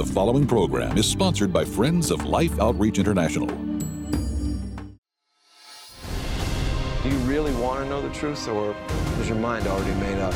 [0.00, 3.46] The following program is sponsored by Friends of Life Outreach International.
[3.48, 3.54] Do
[7.04, 8.74] you really want to know the truth, or
[9.20, 10.32] is your mind already made up?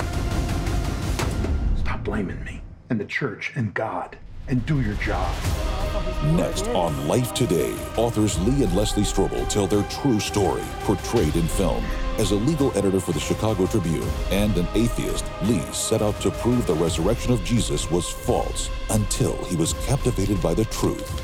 [1.78, 5.34] Stop blaming me and the church and God and do your job.
[6.32, 11.46] Next on Life Today, authors Lee and Leslie Strobel tell their true story, portrayed in
[11.46, 11.84] film.
[12.18, 16.30] As a legal editor for the Chicago Tribune and an atheist, Lee set out to
[16.30, 21.23] prove the resurrection of Jesus was false until he was captivated by the truth.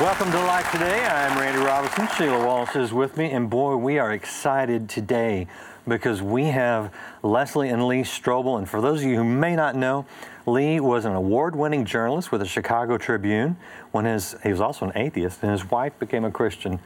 [0.00, 1.04] Welcome to Life Today.
[1.04, 2.08] I'm Randy Robison.
[2.16, 5.46] Sheila Walsh is with me, and boy, we are excited today
[5.86, 6.90] because we have
[7.22, 8.56] Leslie and Lee Strobel.
[8.56, 10.06] And for those of you who may not know,
[10.46, 13.58] Lee was an award-winning journalist with the Chicago Tribune.
[13.90, 16.80] When his he was also an atheist, and his wife became a Christian,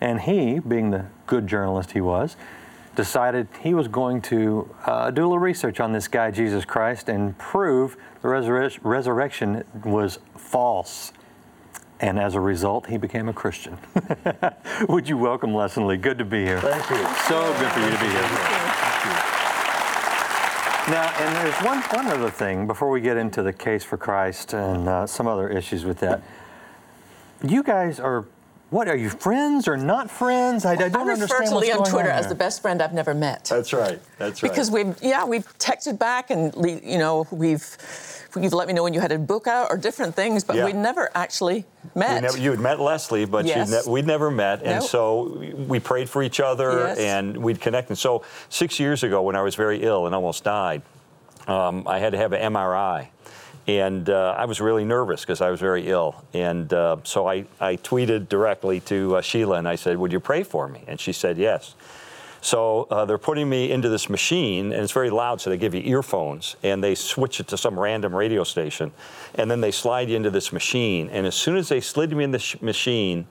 [0.00, 2.34] and he, being the good journalist he was,
[2.96, 7.08] decided he was going to uh, do a little research on this guy Jesus Christ
[7.08, 11.12] and prove the resurre- resurrection was false
[12.00, 13.78] and as a result, he became a Christian.
[14.88, 15.96] Would you welcome Les and Lee?
[15.96, 16.60] Good to be here.
[16.60, 17.06] Thank you.
[17.28, 18.66] So good for you to be here.
[20.88, 24.52] Now, and there's one, one other thing before we get into the case for Christ
[24.52, 26.22] and uh, some other issues with that.
[27.42, 28.24] You guys are,
[28.70, 30.64] what, are you friends or not friends?
[30.64, 32.62] I, I don't I refer understand to what's Lee on Twitter on as the best
[32.62, 33.44] friend I've never met.
[33.44, 34.00] That's right.
[34.18, 34.50] That's right.
[34.50, 36.52] because we've yeah we've texted back and
[36.84, 37.64] you know we've
[38.38, 40.66] you've let me know when you had a book out or different things, but Yeah.
[40.66, 42.22] we never actually met.
[42.22, 43.70] never, you had met Leslie, but Yes.
[43.70, 44.88] you'd ne- we'd never met, and Nope.
[44.90, 46.98] so we prayed for each other, Yes.
[46.98, 47.88] and we'd connect.
[47.88, 50.82] And so six years ago, when I was very ill and almost died,
[51.46, 53.08] um, I had to have an MRI.
[53.66, 56.24] And uh, I was really nervous because I was very ill.
[56.32, 60.20] And uh, so I, I tweeted directly to uh, Sheila and I said, Would you
[60.20, 60.82] pray for me?
[60.86, 61.74] And she said, Yes.
[62.42, 65.74] So uh, they're putting me into this machine, and it's very loud, so they give
[65.74, 68.92] you earphones, and they switch it to some random radio station,
[69.34, 71.08] and then they slide you into this machine.
[71.08, 73.26] And as soon as they slid me in the sh- machine,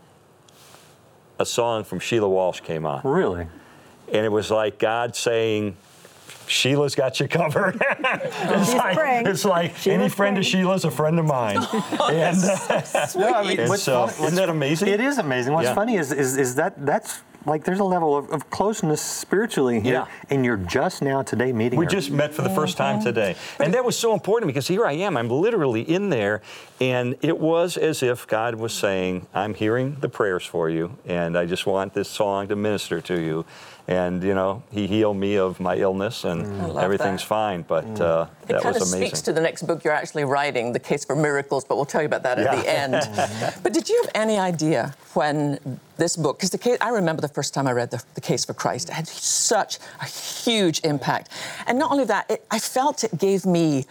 [1.39, 3.47] a song from Sheila Walsh came on, Really?
[4.11, 5.77] and it was like God saying.
[6.47, 7.75] Sheila's got you covered.
[7.81, 10.63] it's, like, it's like Sheila's any friend of praying.
[10.63, 11.57] Sheila's a friend of mine.
[12.09, 14.87] and uh, No, I mean, and what's so, funny- isn't that amazing?
[14.89, 15.53] It is amazing.
[15.53, 15.73] What's Yeah.
[15.75, 19.93] funny is, is is that that's like there's a level of, of closeness spiritually here,
[19.93, 20.05] Yeah.
[20.31, 21.77] and you're just now today meeting.
[21.77, 21.91] We her.
[21.91, 23.35] just met for the first time today.
[23.59, 25.15] And that was so important because here I am.
[25.15, 26.41] I'm literally in there.
[26.81, 30.97] And it was as if God was saying, I'm hearing the prayers for you.
[31.05, 33.45] And I just want this song to minister to you.
[33.87, 36.81] And, you know, He healed me of my illness and Mm.
[36.81, 37.27] everything's that.
[37.27, 37.61] fine.
[37.61, 41.05] But uh, it kind of speaks to the next book you're actually writing, The Case
[41.05, 42.93] for Miracles, but we'll tell you about that at the end.
[43.63, 47.27] but did you have any idea when this book, because the case, I remember the
[47.29, 51.29] first time I read the, the Case for Christ, it had such a huge impact.
[51.67, 53.85] And not only that, it, I felt it gave me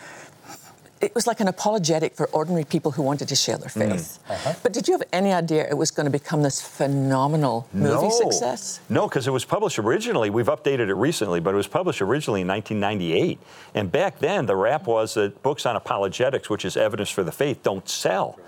[1.04, 3.92] it was like an apologetic for ordinary people who wanted to share their Mm.
[3.92, 4.58] faith.
[4.62, 8.10] But did you have any idea it was going to become this phenomenal movie no.
[8.10, 8.80] success?
[8.88, 10.30] No, because it was published originally.
[10.30, 13.38] We've updated it recently, but it was published originally in 1998.
[13.74, 17.32] And back then, the rap was that books on apologetics, which is evidence for the
[17.32, 18.38] faith, don't sell.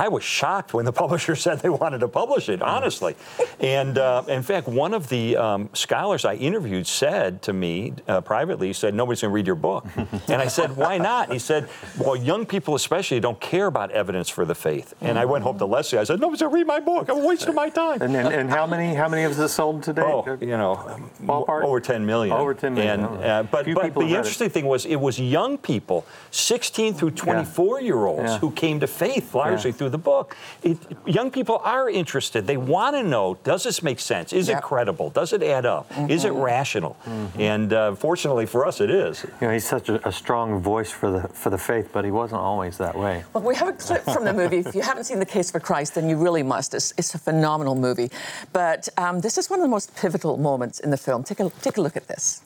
[0.00, 3.14] I was shocked when the publisher said they wanted to publish it, honestly.
[3.60, 8.22] and uh, in fact, one of the um, scholars I interviewed said to me uh,
[8.22, 9.84] privately, he said, Nobody's going to read your book.
[10.28, 11.30] and I said, Why not?
[11.30, 11.68] He said,
[11.98, 14.94] Well, young people especially don't care about evidence for the faith.
[15.02, 15.98] And I went home to Leslie.
[15.98, 17.10] I said, Nobody's going to read my book.
[17.10, 18.00] I'm wasting my time.
[18.00, 20.02] And, and, and how many how many of us sold today?
[20.02, 20.76] Oh, you know,
[21.22, 21.64] Ballpark?
[21.64, 22.34] over 10 million.
[22.34, 24.16] Over 10 million, And, uh, but but the read it.
[24.16, 28.38] interesting thing was it was young people, 16 through 24 year olds, Yeah.
[28.38, 29.76] who came to faith largely Yeah.
[29.76, 30.36] through the book.
[30.62, 32.46] It, young people are interested.
[32.46, 34.32] They want to know: Does this make sense?
[34.32, 34.58] Is Yep.
[34.58, 35.10] it credible?
[35.10, 35.90] Does it add up?
[36.08, 36.36] Is Mm-hmm.
[36.36, 36.96] it rational?
[37.38, 39.24] And uh, fortunately for us, it is.
[39.40, 42.10] You know, he's such a, a strong voice for the for the faith, but he
[42.10, 43.24] wasn't always that way.
[43.32, 44.58] Well, we have a clip from the movie.
[44.58, 46.74] If you haven't seen The Case for Christ, then you really must.
[46.74, 48.10] It's, it's a phenomenal movie.
[48.52, 51.22] But um, this is one of the most pivotal moments in the film.
[51.24, 52.42] Take a, take a look at this.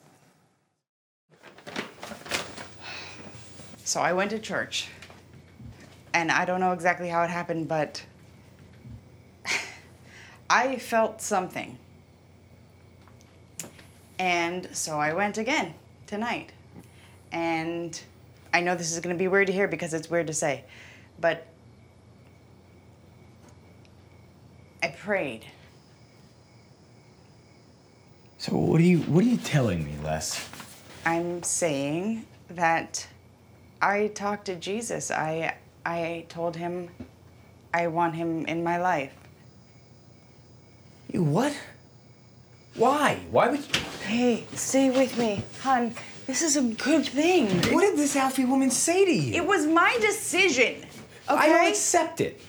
[3.83, 4.87] So I went to church.
[6.15, 8.01] And I don't know exactly how it happened, but
[10.49, 11.77] I felt something.
[14.17, 15.73] And so I went again
[16.07, 16.53] tonight.
[17.33, 18.01] And
[18.53, 20.63] I know this is going to be weird to hear because it's weird to say,
[21.19, 21.47] but
[24.81, 25.45] I prayed.
[28.37, 30.47] So what are you what are you telling me, Les?
[31.05, 33.05] I'm saying that
[33.81, 35.11] I talked to Jesus.
[35.11, 36.89] I I told him
[37.73, 39.13] I want him in my life.
[41.11, 41.55] You what?
[42.75, 43.19] Why?
[43.31, 45.93] Why would you Hey, stay with me, hon.
[46.27, 47.47] This is a good thing.
[47.73, 49.33] What did this Alfie woman say to you?
[49.33, 50.75] It was my decision.
[51.29, 51.35] Okay?
[51.43, 52.41] I don't accept it.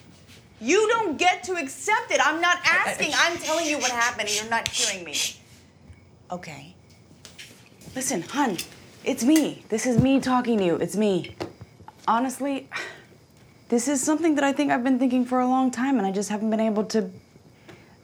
[0.60, 2.20] You don't get to accept it.
[2.26, 3.12] I'm not asking.
[3.14, 5.14] I'm telling you what happened, and you're not hearing me.
[6.30, 6.74] Okay.
[7.94, 8.56] Listen, hun,
[9.04, 9.64] it's me.
[9.68, 10.76] This is me talking to you.
[10.76, 11.36] It's me.
[12.08, 12.68] Honestly,
[13.68, 16.12] this is something that I think I've been thinking for a long time, and I
[16.12, 17.10] just haven't been able to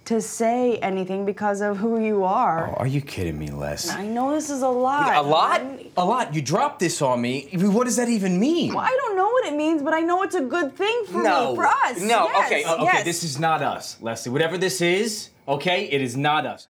[0.05, 2.71] to say anything because of who you are.
[2.71, 3.89] Oh, are you kidding me, Les?
[3.89, 5.15] I know this is a lot.
[5.15, 5.61] A lot?
[5.61, 5.91] hun.
[5.97, 6.35] A lot.
[6.35, 7.49] You dropped this on me.
[7.55, 8.75] What does that even mean?
[8.75, 11.23] Well, I don't know what it means, but I know it's a good thing for
[11.23, 11.51] no.
[11.51, 12.01] me, for us.
[12.01, 12.25] No.
[12.25, 12.65] Yes, okay.
[12.65, 12.85] uh, Okay.
[12.85, 13.05] yes.
[13.05, 14.33] This is not us, Leslie.
[14.33, 16.67] Whatever this is, okay, it is not us.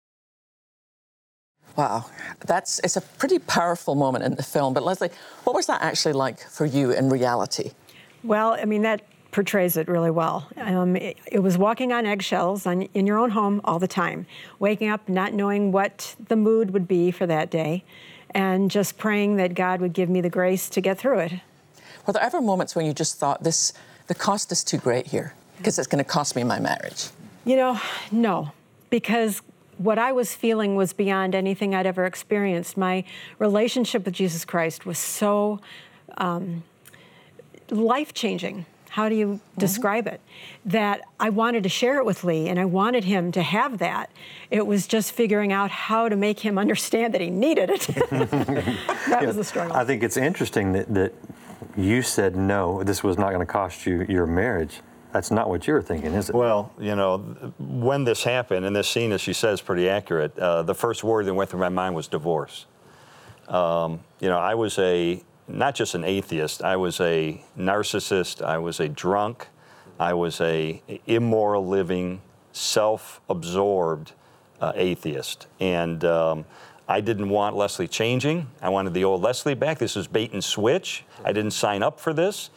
[1.77, 2.07] Wow,
[2.45, 4.75] that's it's a pretty powerful moment in the film.
[4.75, 5.11] But Leslie,
[5.45, 7.71] what was that actually like for you in reality?
[8.23, 10.49] Well, I mean, that portrays it really well.
[10.57, 14.27] Um, it, it was walking on eggshells on, in your own home all the time,
[14.59, 17.85] waking up not knowing what the mood would be for that day,
[18.31, 21.33] and just praying that God would give me the grace to get through it.
[22.07, 23.73] Were there ever moments when you just thought this,
[24.09, 27.09] the cost is too great here because it's going to cost me my marriage?
[27.45, 27.81] You know,
[28.11, 28.53] no,
[28.89, 29.43] because
[29.79, 32.77] what I was feeling was beyond anything I'd ever experienced.
[32.77, 33.05] My
[33.39, 35.61] relationship with Jesus Christ was so
[36.19, 36.65] um,
[37.71, 38.67] life changing.
[38.91, 40.21] How do you describe it?
[40.65, 44.11] That I wanted to share it with Lee and I wanted him to have that.
[44.51, 47.81] It was just figuring out how to make him understand that he needed it.
[48.11, 49.77] that was the struggle.
[49.77, 51.15] I think it's interesting that, that
[51.77, 54.81] you said no, this was not going to cost you your marriage.
[55.13, 56.35] That's not what you were thinking, is it?
[56.37, 57.19] Well, you know,
[57.59, 60.39] when this happened, and this scene, as she says, is pretty accurate.
[60.39, 62.67] Uh, the first word that went through my mind was divorce.
[63.49, 65.21] Um, you know, I was a
[65.53, 66.63] not just an atheist.
[66.63, 68.43] I was a narcissist.
[68.43, 69.49] I was a drunk.
[69.99, 74.13] I was a immoral living, self-absorbed
[74.61, 76.45] uh, atheist, and um,
[76.89, 78.49] I didn't want Leslie changing.
[78.63, 79.79] I wanted the old Leslie back.
[79.79, 81.05] This was bait and switch.
[81.25, 82.51] I didn't sign up for this.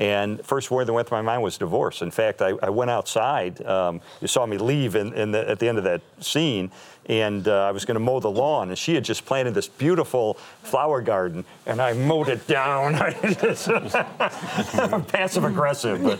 [0.00, 2.00] And first word that went through my mind was divorce.
[2.00, 3.62] In fact, I, I went outside.
[3.66, 6.70] Um, you saw me leave in, in the, at the end of that scene,
[7.04, 8.70] and uh, I was going to mow the lawn.
[8.70, 12.94] And she had just planted this beautiful flower garden, and I mowed it down.
[12.94, 13.12] I'm
[15.04, 16.18] passive aggressive, but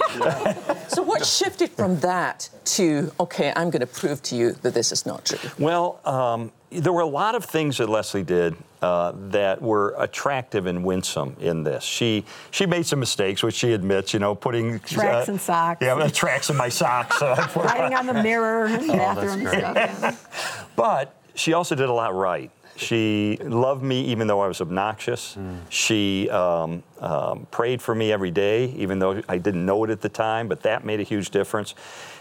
[0.90, 4.92] So what shifted from that to okay, I'm going to prove to you that this
[4.92, 5.38] is not true?
[5.58, 10.66] Well, um, there were a lot of things that Leslie did uh, that were attractive
[10.66, 11.82] and winsome in this.
[11.84, 14.14] She she made some mistakes, which she admits.
[14.14, 15.82] You know, putting Tracks and socks.
[15.82, 17.20] Yeah, tracks in my socks.
[17.20, 19.74] uh, Writing on the mirror in the Oh, bathroom stuff.
[19.76, 20.16] yeah.
[20.76, 22.50] But she also did a lot right.
[22.76, 25.36] She loved me even though I was obnoxious.
[25.68, 30.00] She um, um, prayed for me every day, even though I didn't know it at
[30.00, 31.74] the time, but that made a huge difference.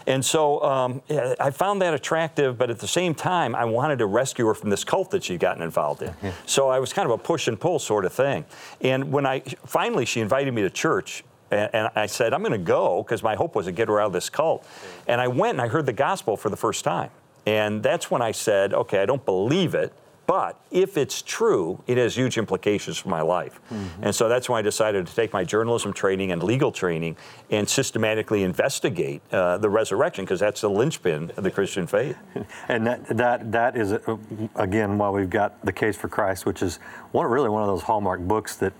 [0.06, 3.98] And so um, yeah, I found that attractive, but at the same time, I wanted
[4.00, 6.12] to rescue her from this cult that she'd gotten involved in.
[6.46, 8.44] So I was kind of a push and pull sort of thing.
[8.80, 12.52] And when I finally, she invited me to church, and, and I said, I'm going
[12.52, 14.66] to go because my hope was to get her out of this cult.
[15.06, 17.10] And I went and I heard the gospel for the first time.
[17.46, 19.92] And that's when I said, okay, I don't believe it,
[20.30, 23.60] but if it's true, it has huge implications for my life.
[24.00, 27.16] And so that's why I decided to take my journalism training and legal training
[27.50, 32.16] and systematically investigate uh, the resurrection, because that's the linchpin of the Christian faith.
[32.68, 34.16] And that that that is uh,
[34.54, 36.76] again why we've got the case for Christ, which is
[37.10, 38.72] one really one of those hallmark books that.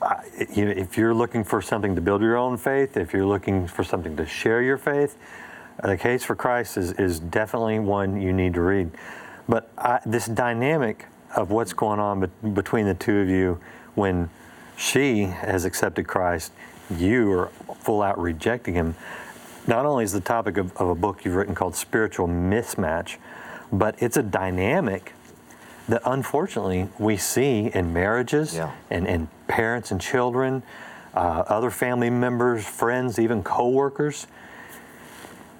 [0.00, 0.14] Uh,
[0.52, 3.66] you know, if you're looking for something to build your own faith, if you're looking
[3.66, 5.16] for something to share your faith,
[5.82, 8.90] the case for Christ is, is definitely one you need to read.
[9.48, 13.60] But I, this dynamic of what's going on be- between the two of you
[13.94, 14.30] when
[14.76, 16.52] she has accepted Christ,
[16.90, 17.48] you are
[17.80, 18.94] full out rejecting him.
[19.66, 23.16] Not only is the topic of, of a book you've written called Spiritual Mismatch,
[23.72, 25.12] but it's a dynamic
[25.88, 28.72] that unfortunately we see in marriages Yeah.
[28.90, 30.62] and, and parents and children,
[31.14, 34.26] uh, other family members, friends, even coworkers.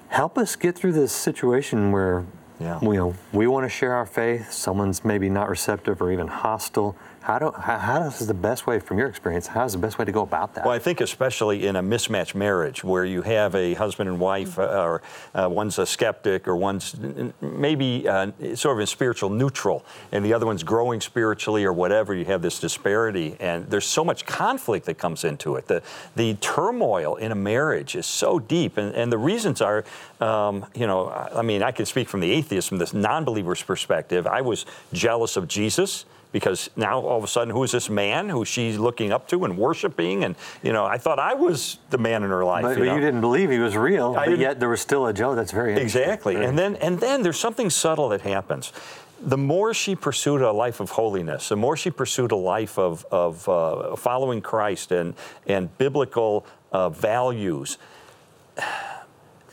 [0.09, 2.25] Help us get through this situation where
[2.59, 2.79] Yeah.
[2.81, 2.99] we,
[3.33, 6.95] we want to share our faith, someone's maybe not receptive or even hostile.
[7.27, 9.99] How, do, how, how is the best way, from your experience, how is the best
[9.99, 10.63] way to go about that?
[10.63, 14.57] Well, I think especially in a mismatched marriage where you have a husband and wife,
[14.57, 15.01] uh, or
[15.35, 16.95] uh, one's a skeptic, or one's
[17.41, 22.15] maybe uh, sort of a spiritual neutral, and the other one's growing spiritually, or whatever.
[22.15, 25.67] You have this disparity, and there's so much conflict that comes into it.
[25.67, 25.83] The
[26.15, 29.83] the turmoil in a marriage is so deep, and, and the reasons are,
[30.21, 34.27] um, you know, I mean, I can speak from the atheist, from this non-believer's perspective.
[34.27, 36.05] I was jealous of Jesus
[36.37, 39.43] because now all of a sudden, who is this man who she's looking up to
[39.43, 40.23] and worshiping?
[40.23, 42.61] And you know, I thought I was the man in her life.
[42.61, 42.99] But you, you, know?
[42.99, 45.33] didn't believe he was real, I but yet there was still a Joe.
[45.33, 46.01] That's very interesting.
[46.01, 46.35] exactly.
[46.35, 48.71] And then and then there's something subtle that happens.
[49.19, 53.03] The more she pursued a life of holiness, the more she pursued a life of,
[53.11, 55.15] of uh, following Christ and,
[55.47, 57.79] and biblical uh, values,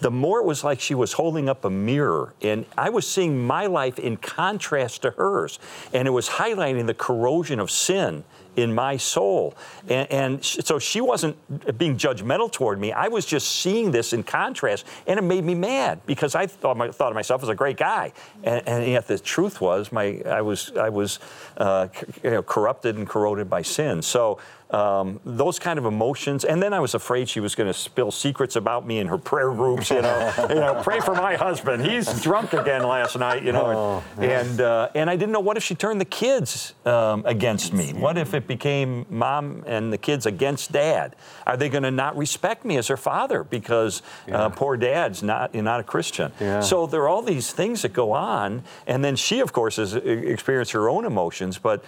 [0.01, 2.35] the more it was like she was holding up a mirror.
[2.43, 5.59] And I was seeing my life in contrast to hers.
[5.93, 8.25] And it was highlighting the corrosion of sin
[8.57, 9.55] in my soul.
[9.89, 11.37] And, and so she wasn't
[11.79, 12.93] being judgmental toward me.
[12.93, 14.87] I was just seeing this in contrast.
[15.07, 17.77] And it made me mad because I thought, my, thought of myself as a great
[17.77, 18.13] guy.
[18.43, 21.19] And, and yet the truth was my, I was, I was
[21.57, 21.89] uh,
[22.23, 24.03] you know, corrupted and corroded by sin.
[24.03, 24.39] So
[24.75, 26.45] um, those kind of emotions.
[26.45, 29.19] And then I was afraid she was going to spill secrets about me in her
[29.19, 29.91] prayer groups.
[29.91, 31.85] You know, you know, pray for my husband.
[31.85, 33.43] He's drunk again last night.
[33.43, 36.75] You know, and and, uh, and I didn't know what if she turned the kids
[36.85, 37.93] um, against me.
[37.93, 41.17] What if it became mom and the kids against dad?
[41.47, 45.55] Are they going to not respect me as their father because uh, poor dad's not
[45.55, 46.33] not a Christian?
[46.41, 46.61] Yeah.
[46.61, 49.95] So there are all these things that go on, and then she, of course, has
[49.95, 51.85] experienced her own emotions, but.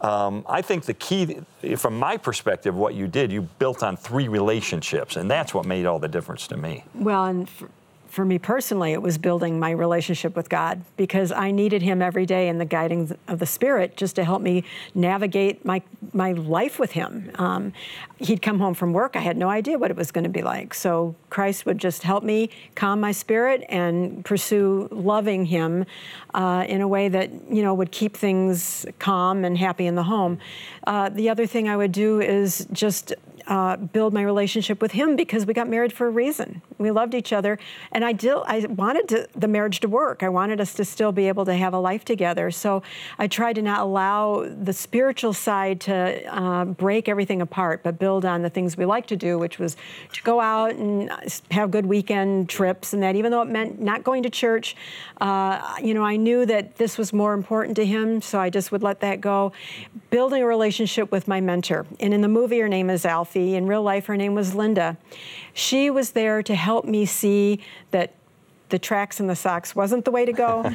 [0.00, 1.40] Um, I think the key,
[1.76, 5.86] from my perspective, what you did, you built on three relationships, and that's what made
[5.86, 6.84] all the difference to me.
[6.94, 7.68] Well, and for,
[8.08, 12.26] for me personally, it was building my relationship with God because I needed Him every
[12.26, 16.78] day and the guiding of the Spirit just to help me navigate my my life
[16.78, 17.30] with Him.
[17.36, 17.72] Um,
[18.18, 20.42] he'd come home from work; I had no idea what it was going to be
[20.42, 20.74] like.
[20.74, 25.84] So Christ would just help me calm my spirit and pursue loving Him
[26.34, 30.04] uh, in a way that you know would keep things calm and happy in the
[30.04, 30.38] home.
[30.86, 33.14] Uh, the other thing I would do is just
[33.48, 36.62] uh, build my relationship with him because we got married for a reason.
[36.78, 37.58] We loved each other,
[37.90, 38.28] and I did.
[38.46, 40.22] I wanted to, the marriage to work.
[40.22, 42.50] I wanted us to still be able to have a life together.
[42.50, 42.82] So
[43.18, 48.24] I tried to not allow the spiritual side to uh, break everything apart, but build
[48.24, 49.76] on the things we like to do, which was
[50.12, 51.10] to go out and
[51.50, 54.76] have good weekend trips, and that even though it meant not going to church,
[55.20, 58.70] uh, you know, I knew that this was more important to him, so I just
[58.70, 59.52] would let that go.
[60.10, 63.56] Building a relationship with my mentor, and in the movie, her name is Alfie.
[63.56, 64.96] In real life, her name was Linda.
[65.58, 67.58] She was there to help me see
[67.90, 68.14] that
[68.68, 70.62] the tracks and the socks wasn't the way to go,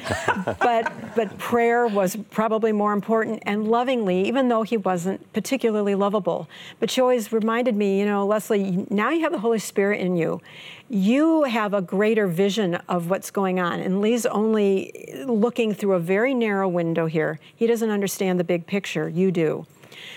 [0.59, 6.49] but but prayer was probably more important and lovingly, even though he wasn't particularly lovable.
[6.81, 10.17] But she always reminded me, you know, Leslie, now you have the Holy Spirit in
[10.17, 10.41] you.
[10.89, 15.99] You have a greater vision of what's going on, and Lee's only looking through a
[15.99, 17.39] very narrow window here.
[17.55, 19.07] He doesn't understand the big picture.
[19.07, 19.65] You do.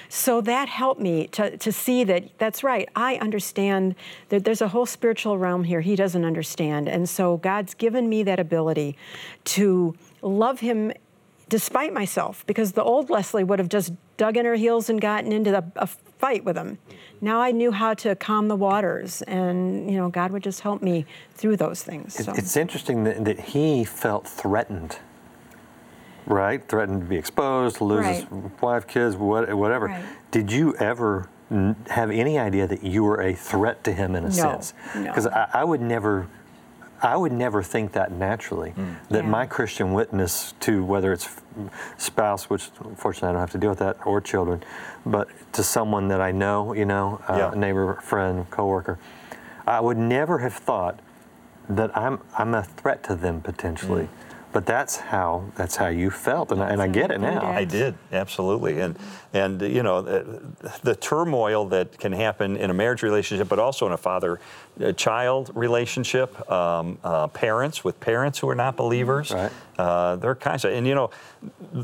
[0.09, 2.89] So that helped me to, to see that that's right.
[2.95, 3.95] I understand
[4.29, 6.89] that there's a whole spiritual realm here he doesn't understand.
[6.89, 8.97] And so God's given me that ability
[9.45, 10.93] to love him
[11.49, 15.33] despite myself because the old Leslie would have just dug in her heels and gotten
[15.33, 16.79] into the, a fight with him.
[17.21, 20.83] Now I knew how to calm the waters and you know God would just help
[20.83, 22.15] me through those things.
[22.15, 22.33] So.
[22.35, 24.99] It's interesting that, that he felt threatened,
[26.27, 26.67] right?
[26.69, 28.27] Threatened to be exposed, to lose his
[28.61, 29.87] wife, kids, what, whatever.
[29.87, 30.05] Right.
[30.31, 34.25] Did you ever n- have any idea that you were a threat to him in
[34.25, 34.75] a No, sense?
[34.95, 35.03] no.
[35.05, 36.27] Because I, I would never.
[37.03, 38.73] I would never think that naturally,
[39.11, 39.31] that Yeah.
[39.31, 41.29] my Christian witness to whether it's
[41.99, 44.63] spouse, which unfortunately I don't have to deal with that, or children,
[45.05, 47.53] but to someone that I know, you know, uh, Yeah.
[47.53, 48.99] a neighbor, friend, coworker,
[49.67, 51.01] I would never have thought
[51.69, 54.09] that I'm I'm a threat to them potentially.
[54.57, 57.45] But that's how that's how you felt, and I, and I get it now.
[57.45, 58.99] I did absolutely, and
[59.35, 60.41] and you know the,
[60.83, 66.51] the turmoil that can happen in a marriage relationship, but also in a father-child relationship,
[66.51, 69.31] um, uh, parents with parents who are not believers.
[69.31, 69.53] Right.
[69.77, 71.11] Uh, there are kinds of, and you know,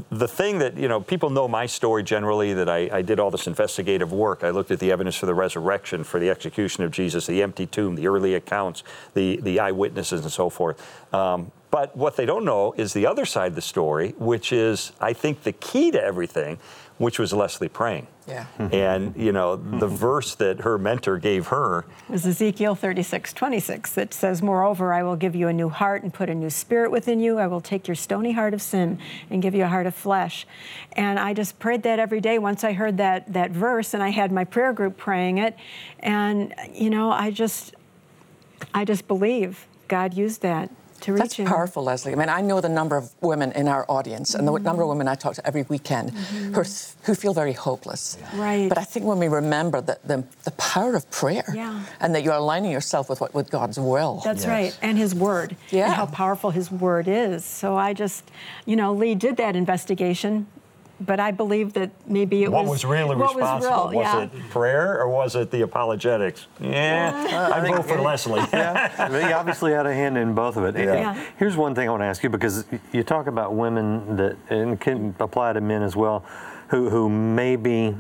[0.09, 3.31] the thing that you know people know my story generally that I, I did all
[3.31, 4.45] this investigative work.
[4.45, 7.67] I looked at the evidence for the resurrection, for the execution of Jesus, the empty
[7.67, 10.81] tomb, the early accounts, the the eyewitnesses, and so forth.
[11.13, 14.93] Um, But what they don't know is the other side of the story, which is,
[15.01, 16.59] I think, the key to everything,
[16.99, 18.09] which was Leslie praying.
[18.29, 18.45] Yeah.
[18.59, 18.75] Mm-hmm.
[18.75, 19.97] And, you know, the mm-hmm.
[19.97, 21.87] verse that her mentor gave her.
[22.11, 26.03] It was Ezekiel 36, 26 that says, Moreover, I will give you a new heart
[26.03, 27.39] and put a new spirit within you.
[27.39, 28.99] I will take your stony heart of sin
[29.31, 30.47] and give you a heart of flesh.
[30.93, 34.11] And I just prayed that every day once I heard that, that verse, and I
[34.11, 35.57] had my prayer group praying it.
[36.01, 37.75] And, you know, I just,
[38.75, 40.71] I just believe God used that
[41.03, 41.47] to reach That's him.
[41.47, 42.13] powerful, Leslie.
[42.13, 44.65] I mean, I know the number of women in our audience and the mm-hmm.
[44.65, 46.53] number of women I talk to every weekend mm-hmm.
[46.55, 46.67] who, are,
[47.05, 48.19] who feel very hopeless.
[48.35, 48.69] Right.
[48.69, 51.83] But I think when we remember that the, the power of prayer Yeah.
[52.01, 54.21] and that you're aligning yourself with what with God's will.
[54.25, 55.87] That's right, and his word, Yeah.
[55.87, 57.45] and how powerful his word is.
[57.45, 58.31] So I just,
[58.67, 60.47] you know, Lee did that investigation,
[61.07, 63.71] but I believe that maybe it What was was really what responsible?
[63.71, 64.23] Was, real, yeah.
[64.23, 66.47] it prayer or was it the apologetics?
[66.61, 68.41] Yeah, I vote for Leslie.
[68.53, 70.77] yeah, they obviously had a hand in both of it.
[70.77, 70.95] Yeah.
[70.95, 71.25] Yeah.
[71.39, 74.81] Here's one thing I want to ask you because you talk about women that, and
[74.81, 76.25] can apply to men as well,
[76.69, 77.95] who, who may be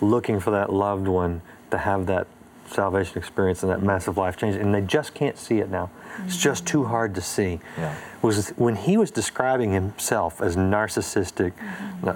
[0.00, 2.26] looking for that loved one to have that
[2.68, 5.90] salvation experience and that massive life change, and they just can't see it now.
[6.24, 7.60] It's just too hard to see.
[7.76, 7.94] Yeah.
[8.22, 11.52] Was when he was describing himself as narcissistic,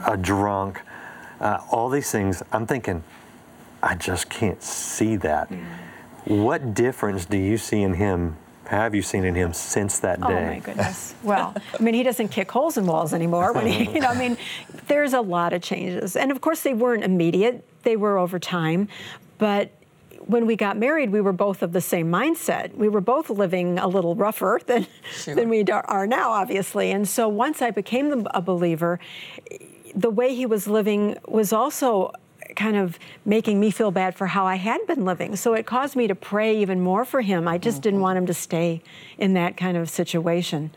[0.07, 0.81] a drunk,
[1.41, 3.03] uh, all these things, I'm thinking,
[3.83, 5.51] I just can't see that.
[6.25, 8.37] What difference do you see in him?
[8.67, 10.27] Have you seen in him since that day?
[10.27, 11.15] Oh my goodness.
[11.25, 13.53] Well, I mean, he doesn't kick holes in walls anymore.
[13.53, 14.37] When he, you know, I mean,
[14.87, 17.65] there's a lot of changes, and of course, they weren't immediate.
[17.83, 18.89] They were over time,
[19.39, 19.73] but.
[20.27, 22.75] When we got married, we were both of the same mindset.
[22.75, 25.35] We were both living a little rougher than, Sure.
[25.35, 26.91] than we are- are now, obviously.
[26.93, 29.01] And so once I became a believer,
[29.95, 32.13] the way he was living was also
[32.57, 35.37] kind of making me feel bad for how I had been living.
[35.37, 37.47] So it caused me to pray even more for him.
[37.47, 38.83] I just didn't want him to stay
[39.19, 40.71] in that kind of situation.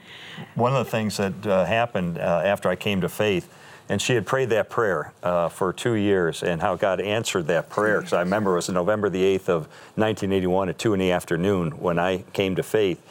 [0.56, 3.50] One of the things that uh, happened uh, after I came to faith,
[3.90, 7.70] and she had prayed that prayer uh, for two years, and how God answered that
[7.70, 8.00] prayer.
[8.00, 9.62] Because I remember it was November the 8th of
[9.96, 13.02] 1981 at 2 in the afternoon when I came to faith.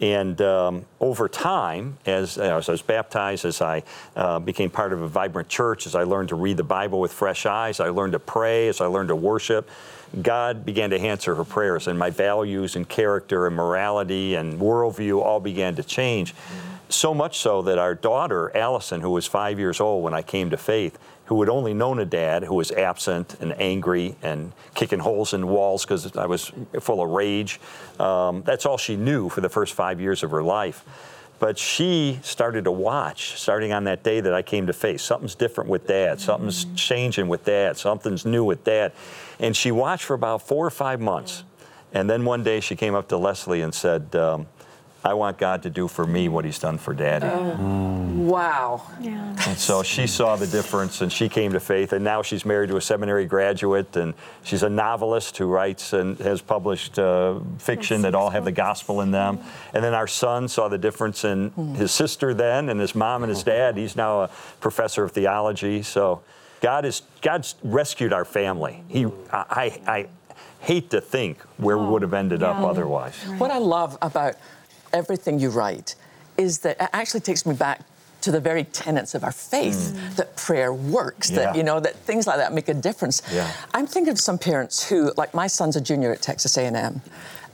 [0.00, 3.84] And um, over time, as, as I was baptized, as I
[4.16, 7.12] uh, became part of a vibrant church, as I learned to read the Bible with
[7.12, 9.68] fresh eyes, I learned to pray, as I learned to worship,
[10.20, 15.22] God began to answer her prayers, and my values and character and morality and worldview
[15.22, 16.34] all began to change.
[16.92, 20.50] So much so that our daughter, Allison, who was five years old when I came
[20.50, 24.98] to faith, who had only known a dad who was absent and angry and kicking
[24.98, 27.60] holes in walls because I was full of rage,
[27.98, 30.84] um, that's all she knew for the first five years of her life.
[31.38, 35.00] But she started to watch, starting on that day that I came to faith.
[35.00, 36.20] Something's different with dad.
[36.20, 37.78] Something's changing with dad.
[37.78, 38.92] Something's new with dad.
[39.40, 41.42] And she watched for about four or five months.
[41.94, 44.46] And then one day she came up to Leslie and said, um,
[45.04, 47.26] I want God to do for me what he's done for daddy.
[47.26, 48.82] Wow.
[49.00, 49.34] Yeah.
[49.48, 51.92] And so she saw the difference and she came to faith.
[51.92, 56.16] And now she's married to a seminary graduate and she's a novelist who writes and
[56.18, 59.40] has published uh, fiction that all have the gospel in them.
[59.74, 63.30] And then our son saw the difference in his sister then and his mom and
[63.30, 63.76] his dad.
[63.76, 65.82] He's now a professor of theology.
[65.82, 66.22] So
[66.60, 68.84] God is God's rescued our family.
[68.86, 70.08] He, I, I
[70.60, 73.16] hate to think where we would have ended up otherwise.
[73.38, 74.36] What I love about
[74.92, 75.94] everything you write
[76.36, 77.80] is that it actually takes me back
[78.22, 81.56] to the very tenets of our faith that prayer works, that Mm.
[81.56, 83.20] You know that things like that make a difference.
[83.32, 83.50] Yeah.
[83.74, 87.02] I'm thinking of some parents who, like my son's a junior at Texas A&M,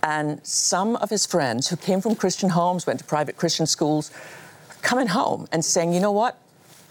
[0.02, 4.10] and some of his friends who came from Christian homes, went to private Christian schools,
[4.82, 6.38] coming home and saying, you know what,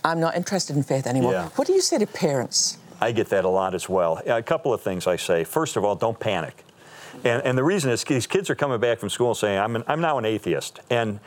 [0.04, 1.34] I'm not interested in faith anymore.
[1.34, 1.50] Yeah.
[1.56, 2.78] What do you say to parents?
[3.00, 4.22] I get that a lot as well.
[4.26, 5.44] A couple of things I say.
[5.44, 6.64] First of all, don't panic.
[7.24, 9.84] And, and the reason is these kids are coming back from school saying, I'm, an,
[9.88, 10.80] I'm now an atheist.
[10.90, 11.20] And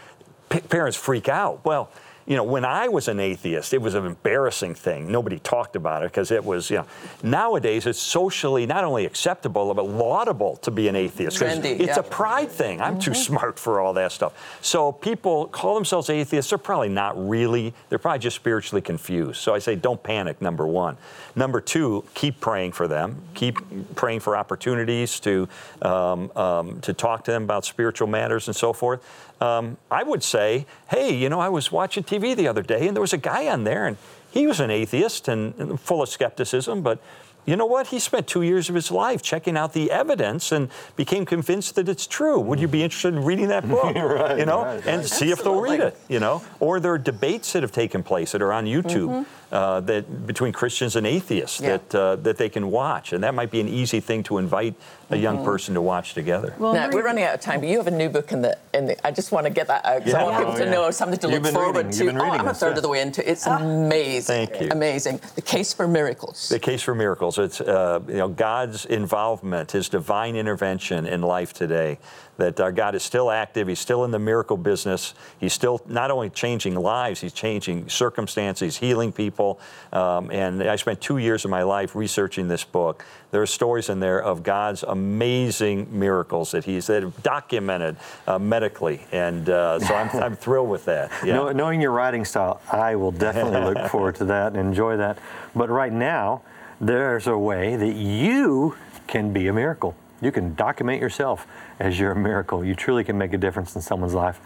[0.49, 1.65] p- parents freak out.
[1.65, 1.91] Well,
[2.31, 5.11] you know, when I was an atheist, it was an embarrassing thing.
[5.11, 6.87] Nobody talked about it because it was, you know,
[7.25, 11.39] nowadays it's socially not only acceptable, but laudable to be an atheist.
[11.39, 11.99] Trendy, It's yeah.
[11.99, 12.81] a pride thing.
[12.81, 14.33] I'm too smart for all that stuff.
[14.63, 16.51] So people call themselves atheists.
[16.51, 17.75] They're probably not really.
[17.89, 19.41] They're probably just spiritually confused.
[19.41, 20.41] So I say, don't panic.
[20.41, 20.99] Number one.
[21.35, 23.23] Number two, keep praying for them.
[23.35, 25.49] Keep praying for opportunities to
[25.83, 29.01] um, um, to talk to them about spiritual matters and so forth.
[29.41, 32.95] Um, I would say, hey, you know, I was watching TV the other day, and
[32.97, 33.97] there was a guy on there, and
[34.31, 37.01] he was an atheist and, and full of skepticism, but
[37.47, 37.87] you know what?
[37.87, 41.89] He spent two years of his life checking out the evidence and became convinced that
[41.89, 42.39] it's true.
[42.39, 43.95] Would you be interested in reading that book?
[43.97, 45.07] right, you know, right, and right.
[45.07, 45.97] see if they'll read it.
[46.09, 49.25] You know, or there are debates that have taken place that are on YouTube.
[49.51, 51.79] Uh, that between Christians and atheists Yeah.
[51.79, 54.75] that uh, that they can watch, and that might be an easy thing to invite
[55.11, 56.55] a young person to watch together.
[56.59, 58.57] Well, now, we're running out of time, but you have a new book in the
[58.73, 59.07] in the.
[59.07, 60.25] I just want to get that out because I Yeah.
[60.25, 60.71] want people Oh, to yeah.
[60.71, 62.05] know something to You've look been forward reading- to.
[62.05, 62.77] you've been oh, reading I'm a third yes.
[62.79, 63.31] of the way into it.
[63.33, 64.47] It's amazing.
[64.47, 64.69] Thank you.
[64.71, 65.21] Amazing.
[65.35, 66.49] The Case for Miracles.
[66.49, 67.39] The case for miracles.
[67.39, 71.99] It's uh, you know God's involvement, His divine intervention in life today.
[72.41, 73.69] That our God is still active.
[73.69, 75.13] He's still in the miracle business.
[75.39, 79.61] He's still not only changing lives, He's changing circumstances, healing people.
[79.93, 83.05] Um, and I spent two years of my life researching this book.
[83.31, 88.39] There are stories in there of God's amazing miracles that He's that have documented uh,
[88.39, 91.13] medically, and uh, so I'm, I'm thrilled with that.
[91.23, 91.35] Yeah.
[91.35, 95.19] Know- knowing your writing style, I will definitely look forward to that and enjoy that.
[95.55, 96.41] But right now,
[96.81, 98.77] there's a way that you
[99.07, 99.95] can be a miracle.
[100.21, 101.47] You can document yourself
[101.79, 102.65] as you're a miracle.
[102.65, 104.41] You truly can make a difference in someone's life.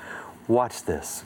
[0.46, 1.24] Watch this.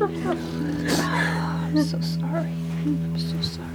[0.00, 2.52] I'm so sorry.
[2.84, 3.68] I'm so sorry.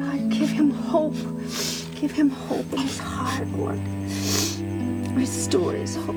[0.00, 1.14] God, give him hope.
[1.94, 3.80] Give him hope in his heart, Lord.
[5.16, 6.16] Restore his hope.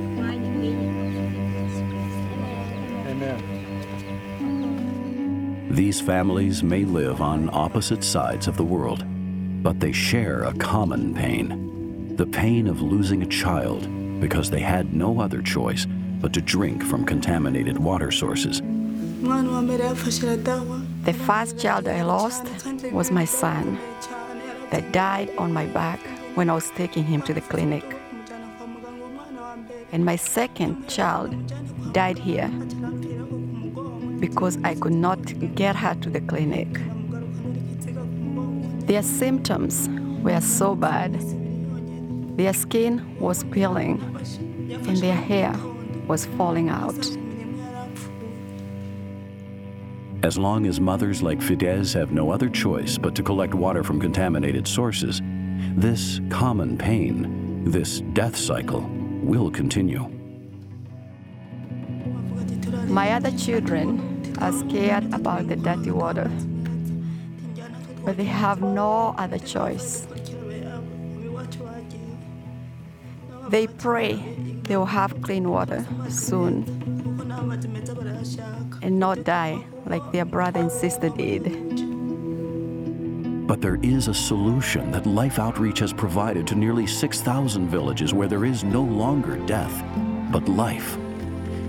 [5.69, 9.03] These families may live on opposite sides of the world,
[9.61, 13.87] but they share a common pain the pain of losing a child
[14.19, 15.85] because they had no other choice
[16.19, 18.61] but to drink from contaminated water sources.
[21.05, 22.43] The first child I lost
[22.91, 23.79] was my son
[24.71, 26.01] that died on my back
[26.35, 27.85] when I was taking him to the clinic.
[29.93, 31.33] And my second child
[31.93, 32.51] died here
[34.19, 35.19] because I could not
[35.55, 36.67] get her to the clinic.
[38.87, 39.87] Their symptoms
[40.23, 41.19] were so bad.
[42.37, 44.01] Their skin was peeling
[44.71, 45.53] and their hair
[46.07, 46.97] was falling out.
[50.21, 54.01] As long as mothers like Fidesz have no other choice but to collect water from
[54.01, 55.21] contaminated sources,
[55.77, 58.81] this common pain, this death cycle,
[59.23, 60.18] will continue.
[62.89, 66.29] My other children are scared about the dirty water,
[68.03, 70.07] but they have no other choice.
[73.49, 74.15] They pray
[74.63, 76.65] they will have clean water soon
[78.81, 81.43] and not die like their brother and sister did.
[83.47, 88.27] But there is a solution that Life Outreach has provided to nearly 6,000 villages where
[88.27, 89.83] there is no longer death,
[90.31, 90.97] but life.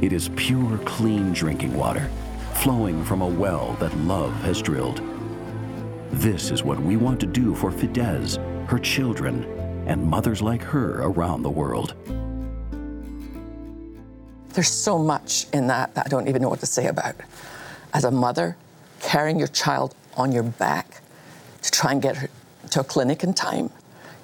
[0.03, 2.11] It is pure, clean drinking water,
[2.55, 5.03] flowing from a well that love has drilled.
[6.11, 9.45] This is what we want to do for Fidesz, her children,
[9.87, 11.95] and mothers like her around the world.
[14.55, 17.17] There's so much in that that I don't even know what to say about.
[17.93, 18.57] As a mother,
[19.01, 21.03] carrying your child on your back
[21.61, 22.29] to try and get her
[22.71, 23.71] to a clinic in time.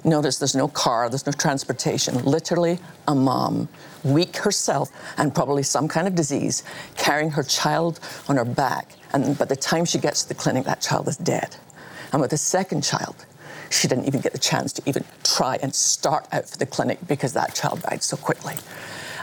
[0.07, 2.23] Notice there's no car, there's no transportation.
[2.23, 3.67] Literally, a mom,
[4.05, 6.63] weak herself and probably some kind of disease,
[6.95, 8.93] carrying her child on her back.
[9.11, 11.57] And by the time she gets to the clinic, that child is dead.
[12.13, 13.25] And with the second child,
[13.69, 16.99] she didn't even get the chance to even try and start out for the clinic
[17.05, 18.55] because that child died so quickly.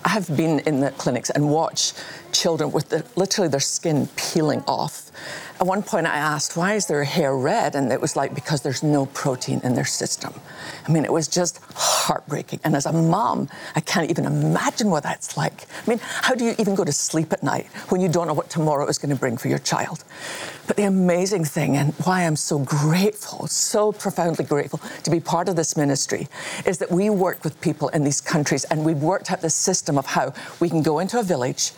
[0.04, 1.94] I have been in the clinics and watched
[2.30, 5.10] children with the, literally their skin peeling off.
[5.58, 7.74] At one point, I asked, why is their hair red?
[7.74, 10.34] And it was like, because there's no protein in their system.
[10.86, 12.60] I mean, it was just heartbreaking.
[12.64, 15.66] And as a mom, I can't even imagine what that's like.
[15.86, 18.34] I mean, how do you even go to sleep at night when you don't know
[18.34, 20.04] what tomorrow is going to bring for your child?
[20.66, 25.48] But the amazing thing, and why I'm so grateful, so profoundly grateful to be part
[25.48, 26.28] of this ministry,
[26.66, 29.96] is that we work with people in these countries and we've worked out the system
[29.96, 31.72] of how we can go into a village.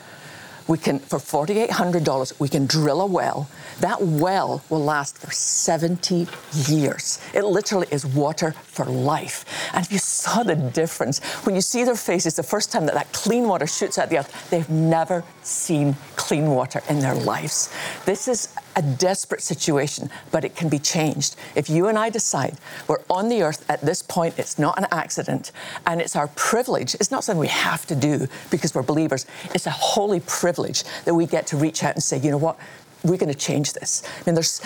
[0.68, 3.48] We can, for $4,800, we can drill a well.
[3.80, 6.26] That well will last for 70
[6.68, 7.20] years.
[7.34, 9.44] It literally is water for life.
[9.72, 12.94] And if you saw the difference, when you see their faces, the first time that
[12.94, 17.72] that clean water shoots out the earth, they've never seen clean water in their lives.
[18.04, 21.36] This is a desperate situation, but it can be changed.
[21.54, 24.86] If you and I decide we're on the earth at this point, it's not an
[24.92, 25.52] accident,
[25.86, 26.94] and it's our privilege.
[26.94, 29.26] It's not something we have to do because we're believers.
[29.54, 32.58] It's a holy privilege that we get to reach out and say, you know what?
[33.02, 34.02] We're going to change this.
[34.04, 34.60] I mean, there's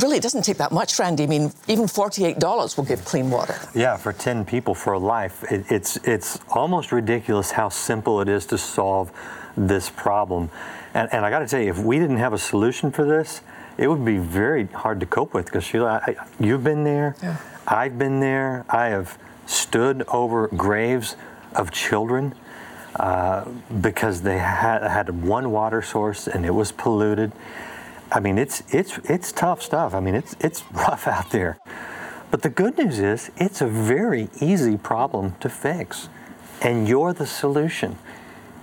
[0.00, 1.24] really, it doesn't take that much, Randy.
[1.24, 3.56] I mean, even $48 will give clean water.
[3.74, 5.44] Yeah, for 10 people for a life.
[5.50, 9.10] It, it's, it's almost ridiculous how simple it is to solve
[9.56, 10.50] this problem.
[10.94, 13.40] And, and I got to tell you, if we didn't have a solution for this,
[13.78, 17.38] it would be very hard to cope with because Sheila, I, you've been there, yeah.
[17.66, 21.16] I've been there, I have stood over graves
[21.54, 22.34] of children
[22.96, 23.46] uh,
[23.80, 27.32] because they had, had one water source and it was polluted.
[28.10, 29.94] I mean, it's it's it's tough stuff.
[29.94, 31.58] I mean, it's it's rough out there.
[32.30, 36.08] But the good news is, it's a very easy problem to fix,
[36.60, 37.98] and you're the solution.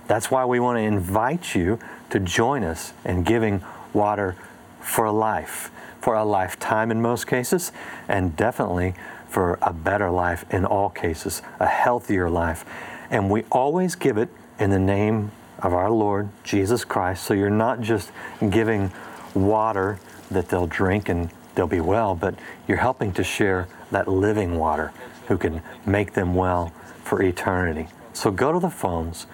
[0.06, 1.78] That's why we want to invite you
[2.10, 4.36] to join us in giving water
[4.80, 5.70] for life,
[6.00, 7.72] for a lifetime in most cases,
[8.08, 8.94] and definitely
[9.28, 12.64] for a better life in all cases, a healthier life.
[13.10, 17.24] And we always give it in the name of our Lord Jesus Christ.
[17.24, 18.10] So you're not just
[18.50, 18.90] giving
[19.34, 19.98] water
[20.30, 22.34] that they'll drink and they'll be well, but
[22.66, 24.92] you're helping to share that living water
[25.28, 26.72] who can make them well
[27.04, 27.88] for eternity.
[28.12, 29.26] So go to the phones,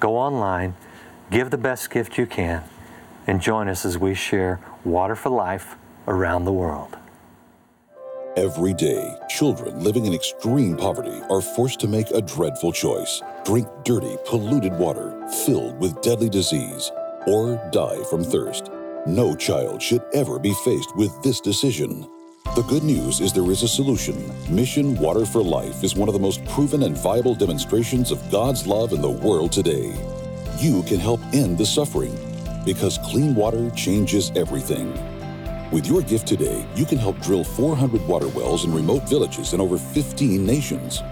[0.00, 0.74] go online,
[1.32, 2.62] give the best gift you can,
[3.26, 6.98] and join us as we share water for life around the world.
[8.36, 13.66] Every day, children living in extreme poverty are forced to make a dreadful choice drink
[13.84, 16.92] dirty, polluted water filled with deadly disease,
[17.26, 18.70] or die from thirst.
[19.06, 22.08] No child should ever be faced with this decision.
[22.56, 24.16] The good news is there is a solution.
[24.54, 28.66] Mission Water for Life is one of the most proven and viable demonstrations of God's
[28.66, 29.96] love in the world today.
[30.62, 32.16] You can help end the suffering
[32.64, 34.92] because clean water changes everything.
[35.72, 39.60] With your gift today, you can help drill 400 water wells in remote villages in
[39.60, 41.02] over 15 nations.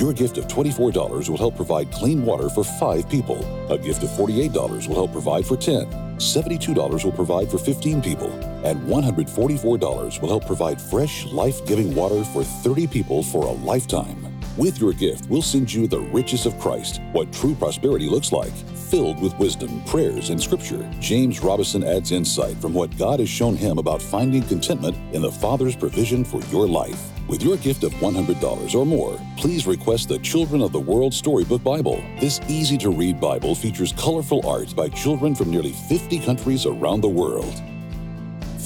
[0.00, 3.44] Your gift of $24 will help provide clean water for five people.
[3.70, 5.84] A gift of $48 will help provide for 10.
[6.16, 8.32] $72 will provide for 15 people,
[8.64, 14.27] and $144 will help provide fresh, life giving water for 30 people for a lifetime.
[14.58, 18.52] With your gift, we'll send you the riches of Christ, what true prosperity looks like,
[18.90, 20.90] filled with wisdom, prayers, and scripture.
[20.98, 25.30] James Robison adds insight from what God has shown him about finding contentment in the
[25.30, 27.00] Father's provision for your life.
[27.28, 31.62] With your gift of $100 or more, please request the Children of the World Storybook
[31.62, 32.02] Bible.
[32.18, 37.02] This easy to read Bible features colorful art by children from nearly 50 countries around
[37.02, 37.62] the world.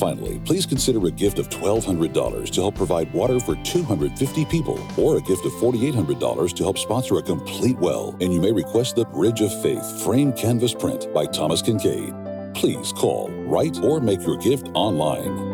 [0.03, 5.17] Finally, please consider a gift of $1,200 to help provide water for 250 people, or
[5.17, 8.17] a gift of $4,800 to help sponsor a complete well.
[8.21, 12.53] And you may request the Bridge of Faith framed canvas print by Thomas Kinkade.
[12.53, 15.52] Please call, write, or make your gift online.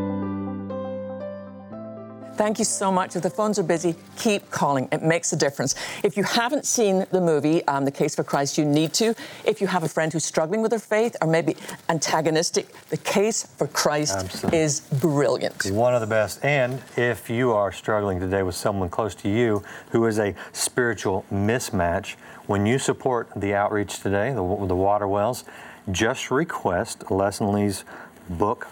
[2.39, 3.17] Thank you so much.
[3.17, 4.89] If the phones are busy, keep calling.
[4.93, 5.75] It makes a difference.
[6.05, 9.13] If you haven't seen the movie, um, The Case for Christ, you need to.
[9.45, 11.57] If you have a friend who's struggling with their faith or maybe
[11.89, 14.57] antagonistic, The Case for Christ Absolutely.
[14.61, 15.67] is brilliant.
[15.73, 16.45] One of the best.
[16.45, 21.25] And if you are struggling today with someone close to you who is a spiritual
[21.33, 22.15] mismatch,
[22.47, 25.43] when you support the outreach today, the, the water wells,
[25.91, 27.85] just request Les and Lee's
[28.29, 28.69] book,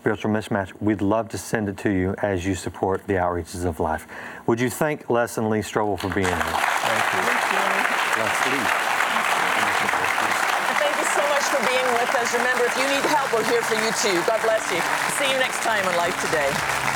[0.00, 3.80] Spiritual Mismatch, we'd love to send it to you as you support the outreaches of
[3.80, 4.06] life.
[4.46, 6.36] Would you thank Les and Lee Strobel for being here?
[6.36, 7.22] Thank you.
[7.26, 8.62] Thank you.
[10.78, 12.32] Thank you so much for being with us.
[12.32, 14.22] Remember, if you need help, we're here for you too.
[14.24, 14.78] God bless you.
[15.18, 16.87] See you next time on Life Today.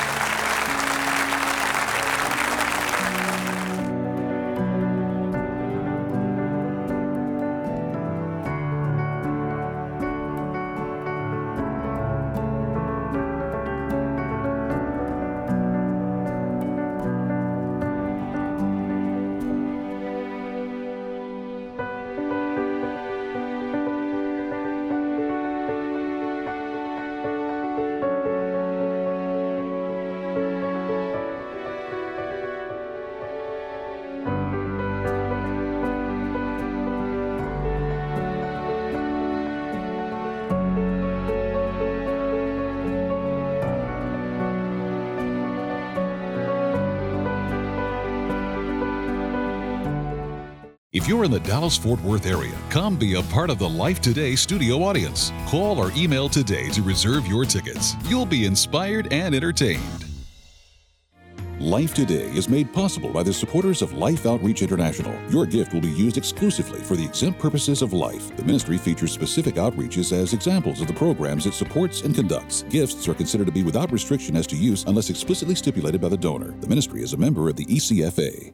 [51.03, 53.99] If you're in the Dallas Fort Worth area, come be a part of the Life
[53.99, 55.33] Today studio audience.
[55.47, 57.95] Call or email today to reserve your tickets.
[58.05, 60.05] You'll be inspired and entertained.
[61.59, 65.13] Life Today is made possible by the supporters of Life Outreach International.
[65.29, 68.33] Your gift will be used exclusively for the exempt purposes of life.
[68.37, 72.63] The ministry features specific outreaches as examples of the programs it supports and conducts.
[72.69, 76.15] Gifts are considered to be without restriction as to use unless explicitly stipulated by the
[76.15, 76.55] donor.
[76.61, 78.53] The ministry is a member of the ECFA.